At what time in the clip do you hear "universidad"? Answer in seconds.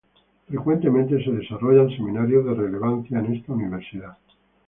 3.53-4.17